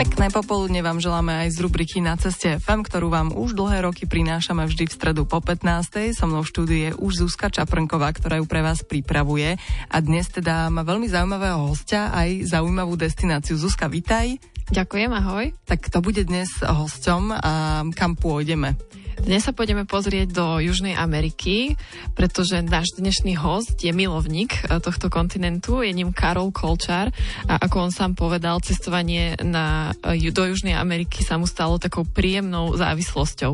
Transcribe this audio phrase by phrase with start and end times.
[0.00, 4.08] Pekné popoludne vám želáme aj z rubriky Na ceste FM, ktorú vám už dlhé roky
[4.08, 6.16] prinášame vždy v stredu po 15.
[6.16, 9.60] So mnou v štúdiu je už Zuzka Čaprnková, ktorá ju pre vás pripravuje.
[9.92, 13.60] A dnes teda má veľmi zaujímavého hostia aj zaujímavú destináciu.
[13.60, 14.40] Zuzka, vitaj.
[14.72, 15.52] Ďakujem, ahoj.
[15.68, 18.80] Tak to bude dnes hosťom a kam pôjdeme?
[19.20, 21.76] Dnes sa pôjdeme pozrieť do Južnej Ameriky,
[22.16, 27.12] pretože náš dnešný host je milovník eh, tohto kontinentu, je ním Karol Kolčár
[27.44, 29.89] a ako on sám povedal, cestovanie na,
[30.30, 33.52] do Južnej Ameriky sa mu stalo takou príjemnou závislosťou.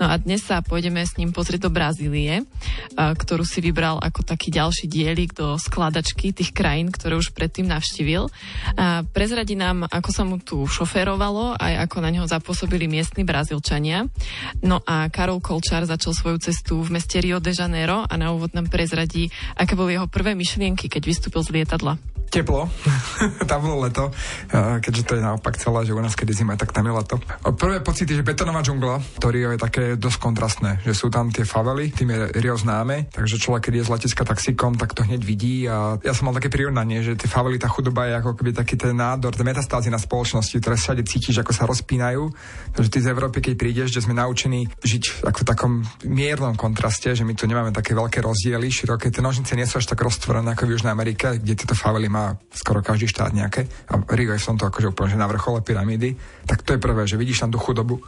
[0.00, 2.44] No a dnes sa pôjdeme s ním pozrieť do Brazílie,
[2.96, 8.30] ktorú si vybral ako taký ďalší dielik do skladačky tých krajín, ktoré už predtým navštívil.
[8.78, 14.08] A prezradí nám, ako sa mu tu šoférovalo, aj ako na neho zapôsobili miestni Brazílčania.
[14.64, 18.52] No a Karol Kolčár začal svoju cestu v meste Rio de Janeiro a na úvod
[18.52, 21.98] nám prezradí, aké boli jeho prvé myšlienky, keď vystúpil z lietadla.
[22.28, 22.68] Teplo,
[23.50, 24.12] tam bolo leto,
[24.84, 27.16] keďže to je naopak celé, že u nás kedy zima, tak tam je leto.
[27.56, 31.48] Prvé pocity, že betonová džungla, to Rio je také dosť kontrastné, že sú tam tie
[31.48, 35.22] favely, tým je Rio známe, takže človek, keď je z letiska taxikom, tak to hneď
[35.24, 38.50] vidí a ja som mal také prirovnanie, že tie favely, tá chudoba je ako keby
[38.52, 42.28] taký ten nádor, tie metastázy na spoločnosti, ktoré všade cítiš, ako sa rozpínajú.
[42.74, 45.72] Takže ty z Európy, keď prídeš, že sme naučení žiť ako v takom
[46.04, 49.86] miernom kontraste, že my tu nemáme také veľké rozdiely, široké, tie nožnice nie sú až
[49.86, 52.17] tak roztvorené ako v Južnej Amerike, kde tieto favely má
[52.50, 53.68] skoro každý štát nejaké.
[53.90, 56.16] A Rio je v tomto akože úplne že na vrchole pyramídy.
[56.46, 58.00] Tak to je prvé, že vidíš tam tú chudobu,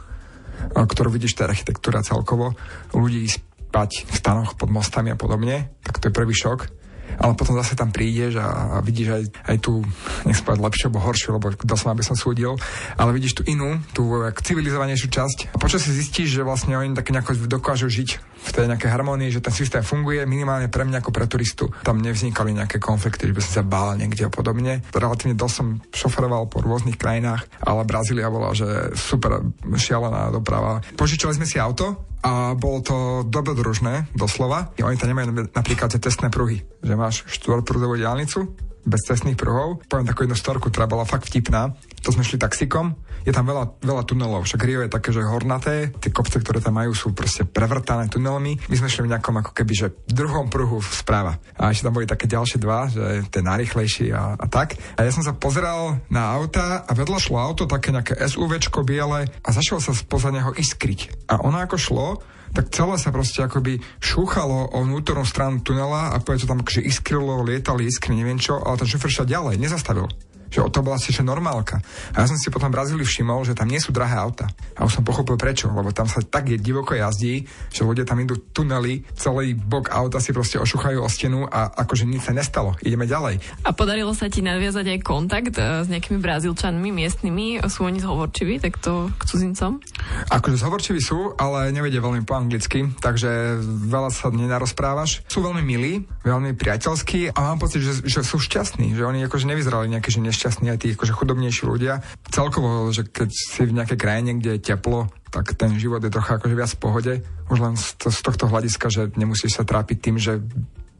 [0.73, 2.53] ktorú vidíš, tá architektúra celkovo,
[2.93, 6.80] ľudí spať v stanoch pod mostami a podobne, tak to je prvý šok
[7.21, 9.85] ale potom zase tam prídeš a, a vidíš aj, aj tú,
[10.25, 12.57] nech povedať lepšiu alebo horšiu, lebo kto som, aby som súdil,
[12.97, 14.09] ale vidíš tú inú, tú
[14.41, 15.37] civilizovanejšiu časť.
[15.61, 18.09] Počas si zistíš, že vlastne oni tak nejako dokážu žiť
[18.41, 21.69] v tej nejakej harmonii, že ten systém funguje minimálne pre mňa ako pre turistu.
[21.85, 24.81] Tam nevznikali nejaké konflikty, že by som sa bál niekde a podobne.
[24.89, 30.81] Relatívne dosť som šoferoval po rôznych krajinách, ale Brazília bola, že super šialená doprava.
[30.97, 34.73] Požičali sme si auto, a bolo to dobrodružné, doslova.
[34.81, 39.83] Oni tam nemajú napríklad tie testné pruhy, že máš štvorprúdovú diálnicu bez cestných pruhov.
[39.85, 41.73] Poviem takú jednu storku, ktorá bola fakt vtipná.
[42.05, 45.93] To sme šli taxikom je tam veľa, veľa tunelov, však Rio je také, že hornaté,
[46.01, 48.57] tie kopce, ktoré tam majú, sú proste prevrtané tunelmi.
[48.65, 51.37] My sme šli v nejakom ako keby, že druhom pruhu správa.
[51.57, 54.77] A ešte tam boli také ďalšie dva, že ten najrychlejší a, a tak.
[54.97, 59.29] A ja som sa pozeral na auta a vedľa šlo auto také nejaké SUVčko biele
[59.29, 61.29] a začalo sa spoza neho iskriť.
[61.29, 62.07] A ono ako šlo,
[62.51, 66.81] tak celé sa proste akoby šúchalo o vnútornú stranu tunela a povedať, to tam akože
[66.83, 70.07] iskrilo, lietali iskry, neviem čo, ale ten šofer šiel ďalej, nezastavil
[70.51, 71.79] že to bola si že normálka.
[72.11, 74.51] A ja som si potom v Brazílii všimol, že tam nie sú drahé auta.
[74.75, 78.19] A už som pochopil prečo, lebo tam sa tak je divoko jazdí, že ľudia tam
[78.19, 82.75] idú tunely, celý bok auta si proste ošuchajú o stenu a akože nič sa nestalo.
[82.83, 83.39] Ideme ďalej.
[83.63, 87.63] A podarilo sa ti nadviazať aj kontakt e, s nejakými Brazílčanmi miestnymi?
[87.71, 89.79] Sú oni zhovorčiví takto k cudzincom?
[90.27, 95.23] Akože zhovorčiví sú, ale nevedia veľmi po anglicky, takže veľa sa nenarozprávaš.
[95.31, 99.47] Sú veľmi milí, veľmi priateľskí a mám pocit, že, že sú šťastní, že oni akože
[99.47, 102.01] nevyzerali nejaké, že nešťastní aj tí akože chudobnejší ľudia.
[102.31, 106.39] Celkovo, že keď si v nejakej krajine, kde je teplo, tak ten život je trocha
[106.39, 107.13] akože viac v pohode.
[107.51, 110.39] Už len z, to, z tohto hľadiska, že nemusíš sa trápiť tým, že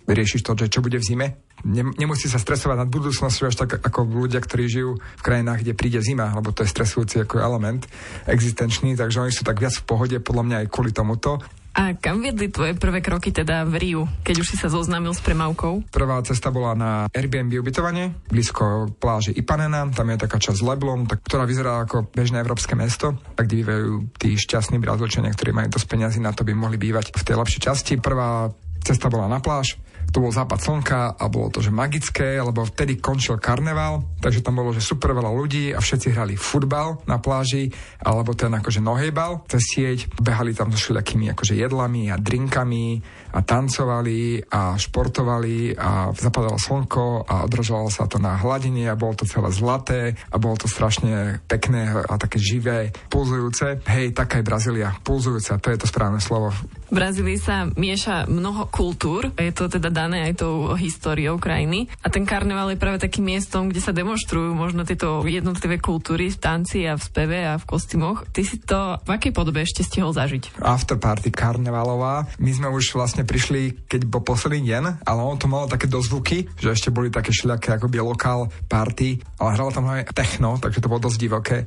[0.07, 1.27] riešiš to, že čo bude v zime.
[1.67, 6.01] Nemusí sa stresovať nad budúcnosťou až tak ako ľudia, ktorí žijú v krajinách, kde príde
[6.01, 7.85] zima, lebo to je stresujúci ako element
[8.25, 11.37] existenčný, takže oni sú tak viac v pohode, podľa mňa aj kvôli tomuto.
[11.71, 15.23] A kam viedli tvoje prvé kroky teda v Riu, keď už si sa zoznámil s
[15.23, 15.87] premávkou?
[15.87, 21.23] Prvá cesta bola na Airbnb ubytovanie, blízko pláže Ipanena, tam je taká časť Leblon, tak,
[21.23, 26.19] ktorá vyzerá ako bežné európske mesto, kde bývajú tí šťastní brazilčania, ktorí majú dosť peniazy
[26.19, 27.93] na to, by mohli bývať v tej lepšej časti.
[28.03, 28.51] Prvá
[28.83, 29.79] cesta bola na pláž,
[30.11, 34.59] to bol západ slnka a bolo to, že magické, lebo vtedy končil karneval, takže tam
[34.59, 37.71] bolo, že super veľa ľudí a všetci hrali futbal na pláži,
[38.03, 42.99] alebo ten akože nohejbal cez sieť, behali tam so všelijakými akože jedlami a drinkami
[43.31, 49.15] a tancovali a športovali a zapadalo slnko a održovalo sa to na hladine a bolo
[49.15, 53.87] to celé zlaté a bolo to strašne pekné a také živé, pulzujúce.
[53.87, 56.51] Hej, taká je Brazília, pulzujúca, to je to správne slovo.
[56.91, 61.85] V Brazílii sa mieša mnoho kultúr, je to teda dané aj tou históriou krajiny.
[62.01, 66.41] A ten karneval je práve takým miestom, kde sa demonstrujú možno tieto jednotlivé kultúry v
[66.41, 68.25] tanci a v speve a v kostýmoch.
[68.33, 70.57] Ty si to v akej podobe ešte stihol zažiť?
[70.57, 72.25] Afterparty karnevalová.
[72.41, 76.49] My sme už vlastne prišli, keď bol posledný deň, ale ono to malo také dozvuky,
[76.57, 80.89] že ešte boli také všelijaké akoby lokál party, ale hralo tam aj techno, takže to
[80.89, 81.57] bolo dosť divoké.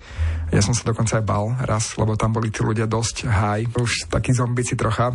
[0.51, 3.67] Ja som sa dokonca aj bal raz, lebo tam boli tí ľudia dosť high.
[3.79, 5.15] Už takí zombici trocha,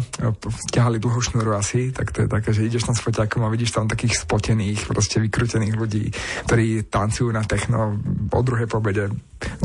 [0.70, 3.74] stiahali dlhú šnúru asi, tak to je také, že ideš tam s foťákom a vidíš
[3.74, 6.14] tam takých spotených, proste vykrútených ľudí,
[6.46, 7.98] ktorí tancujú na techno
[8.30, 9.10] o druhej pobede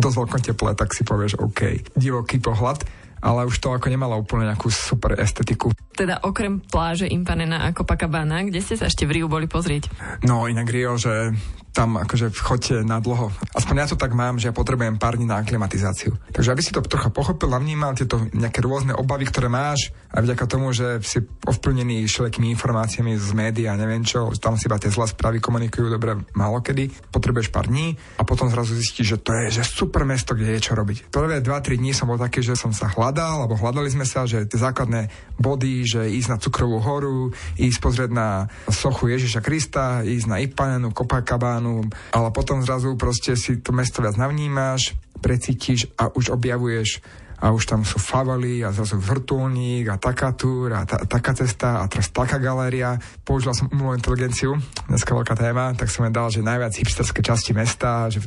[0.00, 1.93] dosť veľkom teple, tak si povieš OK.
[1.93, 2.88] Divoký pohľad,
[3.20, 5.69] ale už to ako nemalo úplne nejakú super estetiku.
[5.93, 9.93] Teda okrem pláže Impanena a Copacabana, kde ste sa ešte v Riu boli pozrieť?
[10.25, 11.37] No inak Rio, že
[11.75, 13.35] tam akože chodte na dlho.
[13.50, 16.15] Aspoň ja to tak mám, že ja potrebujem pár dní na aklimatizáciu.
[16.31, 20.23] Takže aby si to trocha pochopil a vnímal tieto nejaké rôzne obavy, ktoré máš a
[20.23, 24.79] vďaka tomu, že si ovplnený všelijakými informáciami z médií a neviem čo, tam si iba
[24.79, 29.19] tie zlé správy komunikujú dobre málo kedy, potrebuješ pár dní a potom zrazu zistíš, že
[29.19, 31.11] to je že super mesto, kde je čo robiť.
[31.11, 34.47] Prvé 2-3 dní som bol taký, že som sa hľadal, alebo hľadali sme sa, že
[34.47, 35.11] tie základné
[35.43, 40.94] body, že ísť na Cukrovú horu, ísť pozrieť na sochu Ježiša Krista, ísť na Ipanenu,
[40.94, 44.93] Copacabana, Milánu, ale potom zrazu proste si to mesto viac navnímaš,
[45.25, 47.00] precítiš a už objavuješ
[47.34, 51.82] a už tam sú favely a zrazu vrtulník a taká túr a ta, taká cesta
[51.82, 52.96] a teraz taká galéria.
[53.20, 54.56] Použila som umelú inteligenciu,
[54.88, 58.22] dneska veľká téma, tak som dal, že najviac hipsterské časti mesta, že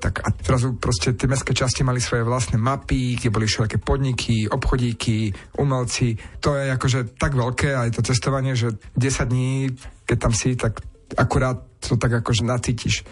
[0.00, 4.48] tak a zrazu proste tie mestské časti mali svoje vlastné mapy, kde boli všelijaké podniky,
[4.48, 6.16] obchodíky, umelci.
[6.40, 9.76] To je akože tak veľké aj to cestovanie, že 10 dní,
[10.08, 10.80] keď tam si, tak
[11.20, 13.04] akurát to tak akože nacítiš.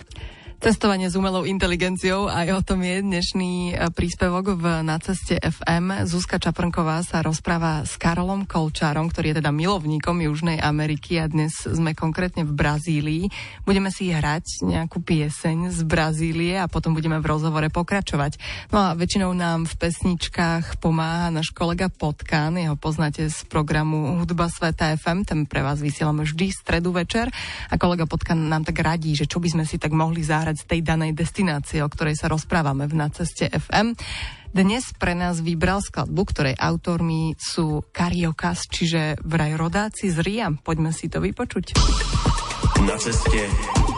[0.56, 6.08] Cestovanie s umelou inteligenciou, aj o tom je dnešný e, príspevok v Na ceste FM.
[6.08, 11.52] Zuzka Čaprnková sa rozpráva s Karolom Kolčárom, ktorý je teda milovníkom Južnej Ameriky a dnes
[11.60, 13.28] sme konkrétne v Brazílii.
[13.68, 18.40] Budeme si hrať nejakú pieseň z Brazílie a potom budeme v rozhovore pokračovať.
[18.72, 24.48] No a väčšinou nám v pesničkách pomáha náš kolega Potkan, jeho poznáte z programu Hudba
[24.48, 27.28] Sveta FM, ten pre vás vysielame vždy stredu večer
[27.68, 30.62] a kolega Potkan nám tak radí, že čo by sme si tak mohli zahrať zahrať
[30.62, 33.98] z tej danej destinácie, o ktorej sa rozprávame v Naceste FM.
[34.54, 40.54] Dnes pre nás vybral skladbu, ktorej autormi sú Kariokas, čiže vraj rodáci z Ria.
[40.54, 41.74] Poďme si to vypočuť.
[42.84, 43.48] Na ceste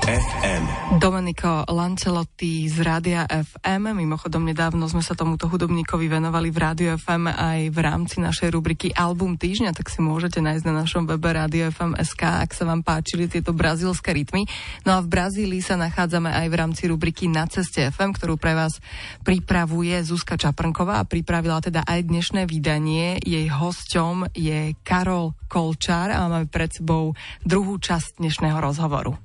[0.07, 0.65] FM.
[1.03, 3.93] Domenico Lancelotti z Rádia FM.
[3.93, 8.95] Mimochodom, nedávno sme sa tomuto hudobníkovi venovali v Rádiu FM aj v rámci našej rubriky
[8.95, 12.87] Album týždňa, tak si môžete nájsť na našom webe Radio FM SK, ak sa vám
[12.87, 14.47] páčili tieto brazílske rytmy.
[14.87, 18.55] No a v Brazílii sa nachádzame aj v rámci rubriky Na ceste FM, ktorú pre
[18.55, 18.79] vás
[19.27, 23.19] pripravuje Zuzka Čaprnková a pripravila teda aj dnešné vydanie.
[23.27, 29.17] Jej hosťom je Karol Kolčár a máme pred sebou druhú časť dnešného rozhovoru.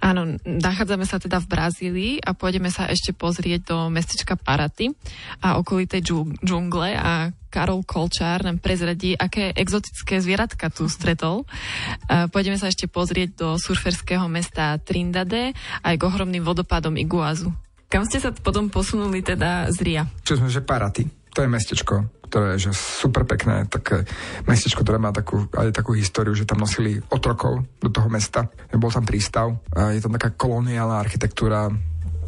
[0.00, 4.94] Áno, nachádzame sa teda v Brazílii a pôjdeme sa ešte pozrieť do mestečka Paraty
[5.44, 6.00] a okolitej
[6.40, 11.44] džungle a Karol Kolčár nám prezradí, aké exotické zvieratka tu stretol.
[12.08, 15.52] Pôjdeme sa ešte pozrieť do surferského mesta Trindade
[15.84, 17.52] aj k ohromným vodopádom Iguazu.
[17.90, 20.02] Kam ste sa potom posunuli teda z Ria?
[20.22, 21.19] Čo sme, že Paraty.
[21.30, 24.02] To je mestečko, ktoré je že super pekné, také
[24.50, 28.50] mestečko, ktoré má takú, aj takú históriu, že tam nosili otrokov do toho mesta.
[28.74, 29.54] Bol tam prístav.
[29.94, 31.70] Je tam taká koloniálna architektúra,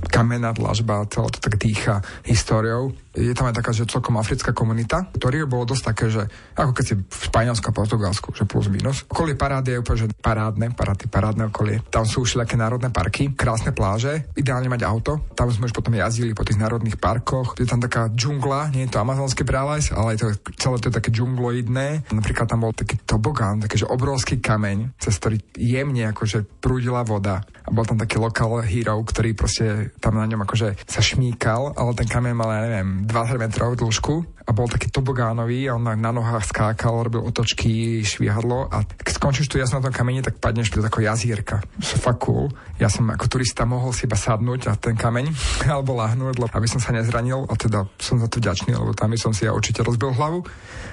[0.08, 5.04] kamenná dlažba, celé to tak dýcha históriou je tam aj taká, že celkom africká komunita,
[5.12, 6.22] ktorý bolo dosť také, že
[6.56, 9.04] ako keď si v Španielsku a Portugalsku, že plus minus.
[9.04, 11.84] Okolie parády je úplne, že parádne, parády, parádne okolie.
[11.92, 15.20] Tam sú všelijaké národné parky, krásne pláže, ideálne mať auto.
[15.36, 17.52] Tam sme už potom jazdili po tých národných parkoch.
[17.60, 20.96] Je tam taká džungla, nie je to amazonský prales, ale je to, celé to je
[20.96, 22.08] také džungloidné.
[22.16, 27.44] Napríklad tam bol taký tobogán, taký, že obrovský kameň, cez ktorý jemne akože prúdila voda.
[27.44, 31.94] A bol tam taký lokal hero, ktorý proste tam na ňom akože sa šmíkal, ale
[31.94, 35.94] ten kameň mal, ja neviem, 20 metrov dĺžku a bol taký tobogánový a on na,
[35.94, 40.42] na nohách skákal, robil otočky, švihadlo a keď skončíš tu jasno na tom kameni, tak
[40.42, 41.62] padneš do takého jazierka.
[41.78, 42.50] Fakt cool.
[42.82, 45.30] Ja som ako turista mohol si iba sadnúť a ten kameň
[45.70, 49.30] alebo lahnúť, aby som sa nezranil a teda som za to vďačný, lebo tam som
[49.30, 50.42] si ja určite rozbil hlavu.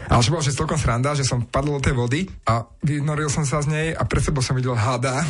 [0.09, 3.45] Ale že bolo, že celkom sranda, že som padol do tej vody a vynoril som
[3.45, 5.21] sa z nej a pred sebou som videl hada,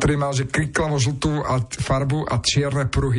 [0.00, 3.11] ktorý mal že kriklavo žltú a farbu a čierne pruhy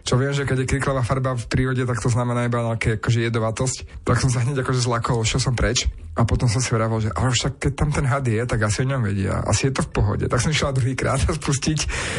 [0.00, 3.28] čo viem, že keď je kriklavá farba v prírode, tak to znamená iba nejaké akože
[3.28, 3.76] jedovatosť.
[4.02, 5.86] Tak som sa hneď akože zlakol, čo som preč.
[6.20, 8.84] A potom som si vravel, že ale však keď tam ten had je, tak asi
[8.84, 9.40] o ňom vedia.
[9.40, 10.24] Asi je to v pohode.
[10.28, 11.78] Tak som išiel druhýkrát spustiť.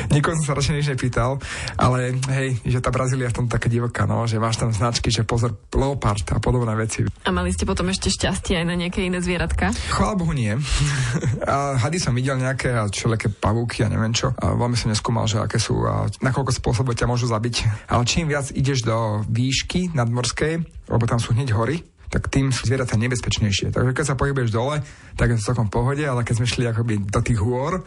[0.09, 1.37] Nikomu som sa radšej nič nepýtal.
[1.77, 5.13] Ale hej, že tá Brazília je v tom také divoká, no, že máš tam značky,
[5.13, 7.05] že pozor, leopard a podobné veci.
[7.05, 9.69] A mali ste potom ešte šťastie aj na nejaké iné zvieratka?
[9.93, 10.57] Chvála Bohu nie.
[11.53, 14.33] a hady som videl nejaké a všelijaké pavúky a neviem čo.
[14.33, 17.85] A veľmi som neskúmal, že aké sú a nakoľko spôsobov ťa môžu zabiť.
[17.93, 22.67] Ale čím viac ideš do výšky nadmorskej, lebo tam sú hneď hory, tak tým sú
[22.67, 23.71] zvieratá nebezpečnejšie.
[23.71, 24.83] Takže keď sa pohybuješ dole,
[25.15, 27.79] tak je to celkom pohode, ale keď sme šli akoby do tých hôr,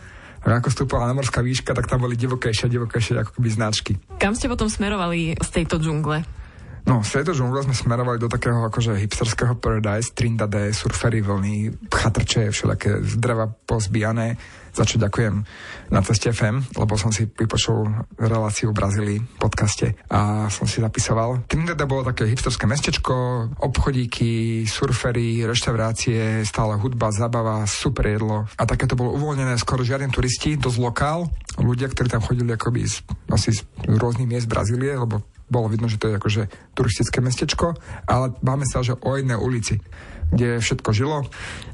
[0.45, 3.93] a ako stúpala na morská výška, tak tam boli divokejšie, divokejšie ako keby značky.
[4.21, 6.21] Kam ste potom smerovali z tejto džungle?
[6.85, 12.53] No, z tejto džungle sme smerovali do takého akože hipsterského paradise, Trindade, surfery, vlny, chatrče,
[12.53, 14.37] všelijaké dreva pozbijané
[14.75, 15.47] za čo ďakujem
[15.95, 17.87] na ceste FM, lebo som si vypočul
[18.19, 21.47] reláciu v Brazílii v podcaste a som si zapisoval.
[21.47, 28.91] Trinidad bolo také hipsterské mestečko, obchodíky, surfery, reštaurácie, stále hudba, zabava, super jedlo a také
[28.91, 31.31] to bolo uvoľnené, skoro žiadni turisti, dosť lokál,
[31.63, 36.01] ľudia, ktorí tam chodili akoby z, asi z rôznych miest Brazílie, lebo bolo vidno, že
[36.01, 36.43] to je akože
[36.75, 37.77] turistické mestečko,
[38.09, 39.79] ale máme sa, že o jednej ulici,
[40.33, 41.29] kde všetko žilo.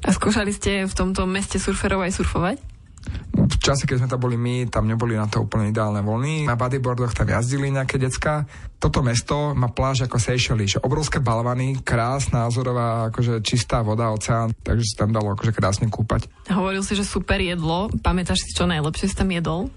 [0.05, 2.80] A skúšali ste v tomto meste surferov aj surfovať?
[3.71, 6.51] Čase, keď sme tam boli my, tam neboli na to úplne ideálne vlny.
[6.51, 8.43] Na bodyboardoch tam jazdili nejaké decka.
[8.83, 14.51] Toto mesto má pláž ako Seychelles, že obrovské balvany, krásna, azorová, akože čistá voda, oceán,
[14.67, 16.27] takže sa tam dalo akože krásne kúpať.
[16.51, 17.87] Hovoril si, že super jedlo.
[18.03, 19.71] Pamätáš si, čo najlepšie si tam jedol?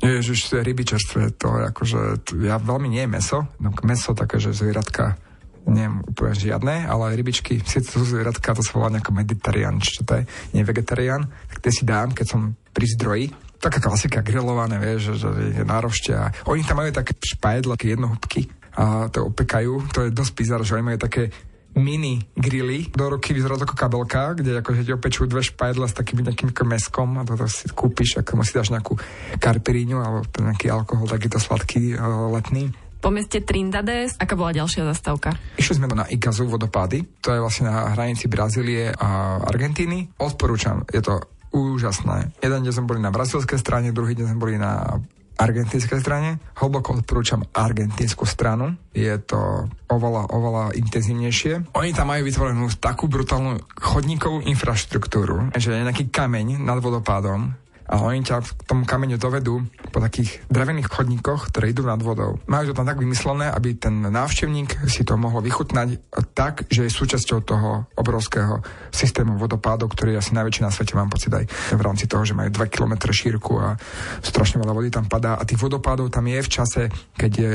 [0.00, 2.00] Ježiš, to je ryby čerstvé, to je akože,
[2.40, 5.20] ja veľmi nie je meso, no meso také, že zvieratka
[5.68, 10.20] neviem úplne žiadne, ale rybičky, síce sú zvieratka, to sa volá nejako meditarian, čo to
[10.20, 10.22] je,
[10.56, 12.40] nie vegetarian, tak tie si dám, keď som
[12.72, 13.26] pri zdroji,
[13.60, 15.28] taká klasika grillované, vieš, že, že
[15.60, 20.16] je nárošte a oni tam majú také špajedla, také jednohúbky a to opekajú, to je
[20.16, 21.28] dosť bizar, že oni majú také
[21.70, 22.90] mini grily.
[22.90, 27.20] Do roky vyzerá ako kabelka, kde akože ti opečú dve špajedla s takým nejakým meskom
[27.20, 28.98] a toto si kúpiš, ako si dáš nejakú
[29.38, 31.94] karpiríňu alebo nejaký alkohol, takýto sladký
[32.34, 34.14] letný po meste Trindades.
[34.20, 35.34] Aká bola ďalšia zastávka?
[35.56, 40.12] Išli sme na Igazu vodopády, to je vlastne na hranici Brazílie a Argentíny.
[40.20, 41.18] Odporúčam, je to
[41.50, 42.30] úžasné.
[42.44, 45.00] Jeden deň sme boli na brazilskej strane, druhý deň sme boli na
[45.40, 46.36] argentínskej strane.
[46.60, 48.76] Hlboko odporúčam argentínsku stranu.
[48.92, 51.72] Je to oveľa, oveľa intenzívnejšie.
[51.72, 57.56] Oni tam majú vytvorenú takú brutálnu chodníkovú infraštruktúru, že je nejaký kameň nad vodopádom,
[57.90, 62.38] a oni ťa k tomu kameňu dovedú po takých drevených chodníkoch, ktoré idú nad vodou.
[62.46, 66.92] Majú to tam tak vymyslené, aby ten návštevník si to mohol vychutnať tak, že je
[66.94, 68.62] súčasťou toho obrovského
[68.94, 72.38] systému vodopádov, ktorý je asi najväčší na svete, mám pocit aj v rámci toho, že
[72.38, 73.74] majú 2 km šírku a
[74.22, 76.82] strašne veľa vody tam padá a tých vodopádov tam je v čase,
[77.18, 77.52] keď je,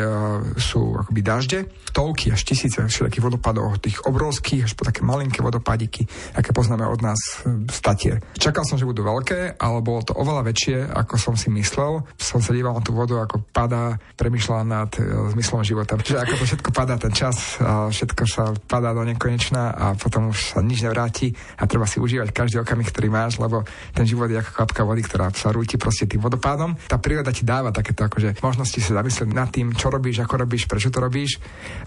[0.59, 1.59] sú akoby dažde,
[1.95, 6.03] stovky až tisíce všetkých vodopádov, tých obrovských až po také malinké vodopádiky,
[6.35, 8.19] aké poznáme od nás z Tatier.
[8.35, 12.01] Čakal som, že budú veľké, ale bolo to oveľa väčšie, ako som si myslel.
[12.17, 15.05] Som sa díval na tú vodu, ako padá, premyšľal nad e,
[15.37, 15.93] zmyslom života.
[16.01, 20.57] Že ako to všetko padá, ten čas, všetko sa padá do nekonečna a potom už
[20.57, 21.29] sa nič nevráti
[21.61, 23.61] a treba si užívať každý okamih, ktorý máš, lebo
[23.93, 26.73] ten život je ako kvapka vody, ktorá sa rúti proste tým vodopádom.
[26.89, 30.65] Tá príroda ti dáva takéto akože možnosti sa zamyslieť nad tým, čo robíš, ako robíš,
[30.65, 31.37] prečo to robíš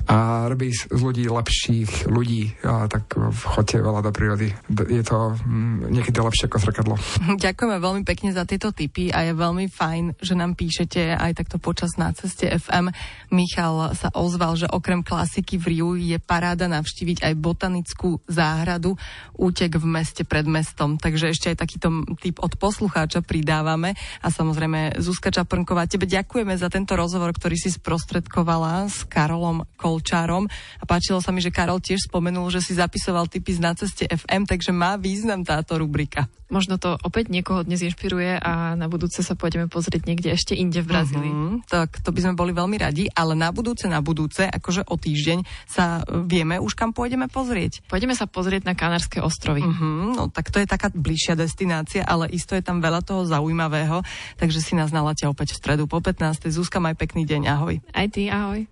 [0.07, 2.54] a robíš z ľudí lepších ľudí.
[2.62, 3.11] A tak
[3.49, 4.52] chodte veľa do prírody.
[4.92, 6.95] Je to mm, niekedy lepšie ako zrkadlo.
[7.45, 11.32] Ďakujeme veľmi pekne pekne za tieto tipy a je veľmi fajn, že nám píšete aj
[11.32, 12.92] takto počas na ceste FM.
[13.32, 19.00] Michal sa ozval, že okrem klasiky v Riu je paráda navštíviť aj botanickú záhradu
[19.32, 21.00] Útek v meste pred mestom.
[21.00, 21.88] Takže ešte aj takýto
[22.20, 23.97] typ od poslucháča pridávame.
[24.20, 30.44] A samozrejme Zuzka Čaprnková, tebe ďakujeme za tento rozhovor, ktorý si sprostredkovala s Karolom Kolčárom.
[30.52, 34.44] A páčilo sa mi, že Karol tiež spomenul, že si zapisoval tipy na ceste FM,
[34.44, 36.28] takže má význam táto rubrika.
[36.49, 40.81] Možno to opäť niekoho dnes inšpiruje a na budúce sa pôjdeme pozrieť niekde ešte inde
[40.81, 41.28] v Brazílii.
[41.33, 44.97] Uh-huh, tak to by sme boli veľmi radi, ale na budúce, na budúce, akože o
[44.97, 47.85] týždeň sa vieme už kam pôjdeme pozrieť.
[47.93, 49.61] Pôjdeme sa pozrieť na Kanárske ostrovy.
[49.61, 54.00] Uh-huh, no tak to je taká bližšia destinácia, ale isto je tam veľa toho zaujímavého,
[54.40, 56.49] takže si nás naláte opäť v stredu po 15.
[56.49, 57.76] Zúska, maj pekný deň, ahoj.
[57.93, 58.64] Aj ty, ahoj.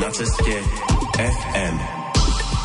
[0.00, 0.64] Na ceste
[1.20, 2.03] FM.